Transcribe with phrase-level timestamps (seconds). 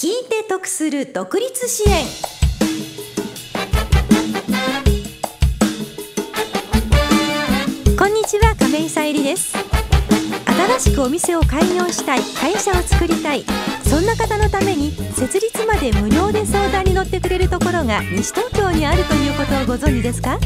[0.00, 2.06] 聞いて得する独立支援。
[7.98, 9.56] こんにちは亀井さゆりです。
[10.78, 13.44] 新しくお店を開業したい会社を作りたい。
[13.82, 20.38] そんな方のために設立まで無料で相談に乗ってくれるところが西東京にあるということをご存知ですか？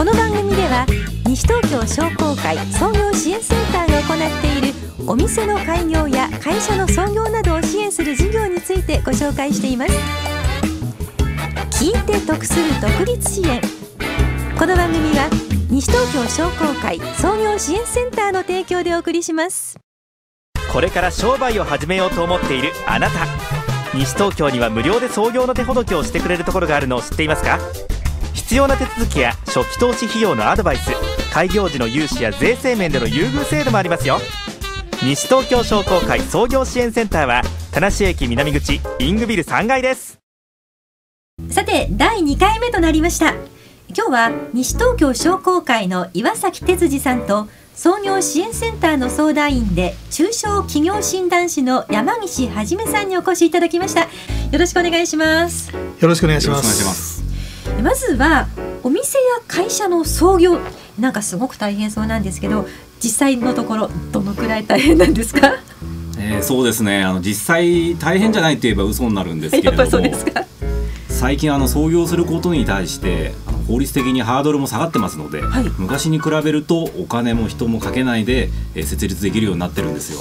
[0.00, 0.86] この番組では
[1.26, 4.74] 西東京商工会創業支援センターが行っている
[5.06, 9.92] お店の開業や会社の創業などを支援する事業についてご紹介しています。
[11.78, 13.60] 聞いて得する独立支援
[14.58, 15.28] この番組は
[15.68, 19.76] 西東京商工会創業支援センターの提供でお送りします。
[20.72, 23.26] これから商売を始めようと思っているあなた。
[23.94, 27.58] 西東京には無料で創業の手ほどきをしてくれるところがあるのを知っていますか？
[28.50, 30.90] 必要な手続きや初期投資費用のアドバイス
[31.32, 34.18] 開業時の融資や税制面での優遇制度もありますよ。
[35.04, 40.18] 西東京商工会創業支援センターは田無駅南口イングビル3階です。
[41.48, 43.34] さて第2回目となりました。
[43.96, 54.00] 今日は西東京商工会の岩崎哲司さんと創業支援センターの相談員で中小企業診断士の山岸はじめさんにお越しいただきました。
[54.00, 54.08] よ
[54.58, 55.70] ろしくお願いします。
[55.70, 57.19] よろしくお願いします
[57.82, 58.48] まずは
[58.82, 60.58] お店や会社の創業。
[60.98, 62.66] なんかすごく大変そうなんですけど
[63.02, 65.54] 実際のところどのくらい大変なんですか？
[66.18, 67.02] えー、そうですね。
[67.02, 70.06] あの実際大変じゃないといえば嘘になるんですけれども
[71.08, 80.20] 最近あの創業することに対してあの法律的にハードルも下がってますので、はい、昔に比べるとお金も人もかけないで、えー、設立できるようになってるんですよ。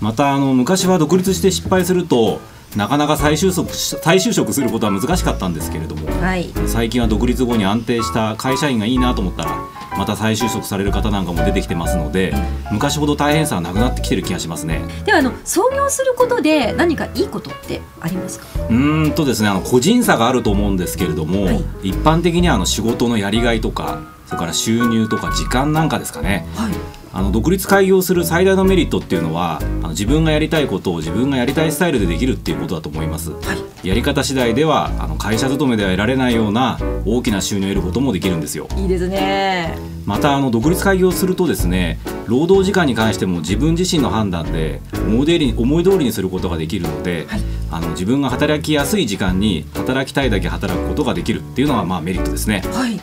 [0.00, 2.40] またあの昔は独立して失敗すると
[2.76, 9.56] なかなか再就職再就職することは難しかったんですけれども、はい、最近は独立後に安定した会社員がいいなと思ったら
[9.96, 14.82] また再就職される方なんかも出てきてますので、うん、昔ほど大変さはなくなってきてる気がしますね。
[15.04, 18.46] ではあの創業することで何かいいことってありますか？
[18.70, 26.72] うんとですねあの個人差があると思うんですけれども、はい、一般的にはあの仕事のやりがいとかそれから収入とか時間なんかですかね、はい、
[27.14, 29.58] あの独立開業する最大のメリットっていうのは
[29.98, 33.40] 自分がやりたいことを自分がやりたいスタイルでできるっていうことだと思います、は
[33.82, 38.68] い、やり方次第ではあの会社勤めでは得られないような大きな収入を得ることもできるんですよ。
[38.76, 39.76] いいですね。
[40.06, 47.40] またあの独立開業するとですね労働時間に関しても自分自身の判断で思い通り思い通りにすることができるので、はい、
[47.72, 53.00] あの自分が働きやすい時間に働きたいだけ働くことができるっていうのはまあメリットですね、はい。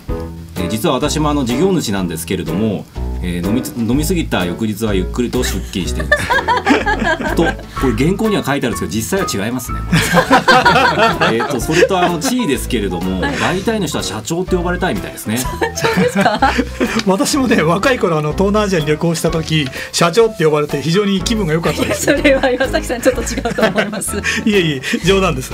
[0.63, 2.85] え実は私もあの事業主なんですけれども
[3.25, 6.27] えー、飲み飲み過ぎた翌日はゆっくりと出勤しています。
[7.35, 9.79] とこれ原稿には書いてあるんですけど実際は違いますね
[11.33, 15.39] えとそれとあの地位ですけれども、はい、大体の人は社長って呼ばれたいみたいですね。
[17.05, 22.05] 私もね若い頃あの東南アジアに旅行した時社長って呼ばれて非常に気分が良かったです。
[22.05, 24.17] それは岩崎さんちょっと違うと思います。
[24.45, 25.51] いえいえ冗談です、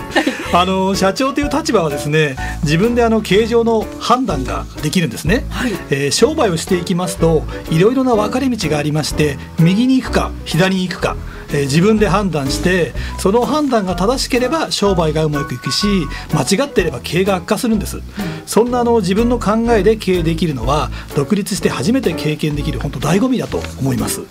[0.53, 11.15] あの社長という立場はですね自分であの経営上の判断ができるんですね、はい、えー、商売をしていきますといろいろな分かれ道がありまして右に行くか左に行くか
[11.53, 15.85] えー、自分で判断してその判断が正しければ商売がうまくいくし
[16.33, 18.03] 間違っていれば経営が悪化するんです、うん、
[18.45, 24.27] そんなあの自分の考えで経営できるのは独立して初めて経験できる本当醍醐味だと思います、うん、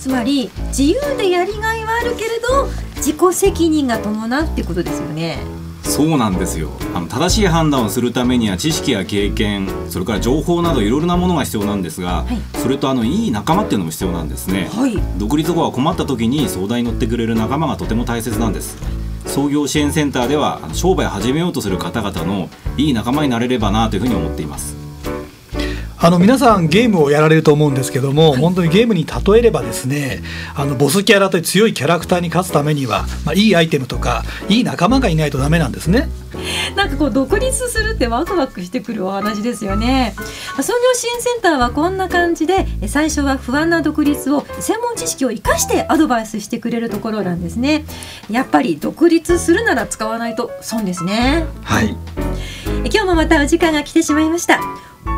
[0.00, 2.66] つまり自由でやりがいはあるけれど
[2.96, 5.38] 自己責任が伴うってことですよね
[5.96, 6.72] そうなんですよ。
[6.94, 18.76] あの正しい判断をするためには知識や経験それから情報などいろいろなものが必要なんですが、はい、それとあのいい仲間っていうのも必要なんですね、はい、独立後は困った時に相談に乗ってくれる仲間がとても大切なんです。
[19.24, 24.85] 創業支援センターでは商売を始めようとする方々のいい仲間になれればなというふうに思っています
[25.98, 30.22] あの皆さんゲームをやられると思うんですけども、はい、本当にゲームに例えればですね
[30.54, 36.08] あのボスキャラという強いキャラクターに勝つためには、まあ、いいアイテムとかいい仲間がいないとダメなんですね。
[36.76, 40.14] なんかこう独立するってワクワクしてくるお話ですよね。
[40.60, 47.84] 創業支援センターはこんな感じで最初は不安な独立を専門知識を生かしてアドバイスしてくれるところなんですね。
[48.30, 51.46] やっぱり独立するなら使わないと損ですね。
[51.62, 51.96] はい。
[52.84, 54.60] 今日もまたお時間が来てしまいました。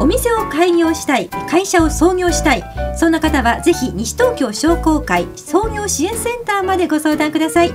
[0.00, 2.62] お店を開業したい会社を創業したい
[2.96, 7.73] そんな方はぜひ西東京商工会創業支援センターまでご相談ください。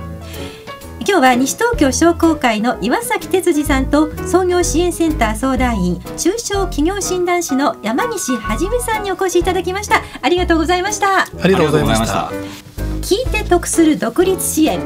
[1.06, 10.02] 今日は西東京商工会の岩崎哲司さんと創業支援センター相談員中小企業診断士の山西はじめさんにお越しいただきました。
[10.22, 11.24] ありがとうございました。
[11.24, 12.30] ありがとうございました。
[13.02, 14.80] 聞いて得する独立支援。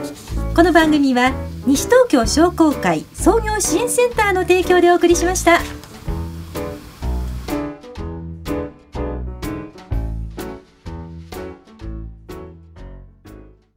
[0.57, 1.33] この番組は
[1.67, 5.78] 西東京商工会創業支援センターの提供でお送りしました。